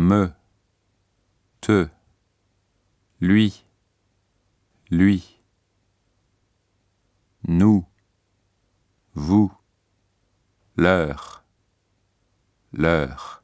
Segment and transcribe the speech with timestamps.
[0.00, 0.32] me,
[1.60, 1.86] te,
[3.20, 3.66] lui,
[4.90, 5.38] lui,
[7.46, 7.84] nous,
[9.14, 9.52] vous,
[10.76, 11.44] leur,
[12.72, 13.39] leur.